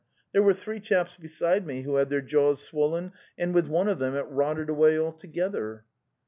[0.33, 3.99] There were three chaps beside me who had their jaws swollen, and with one of
[3.99, 5.85] them it rotted away altogether."